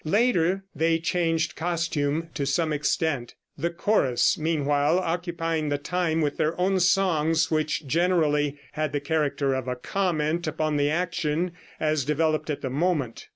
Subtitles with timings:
[0.03, 6.59] Later they changed costume to some extent, the chorus meanwhile occupying the time with their
[6.59, 12.49] own songs, which generally had the character of a comment upon the action as developed
[12.49, 13.27] at the moment.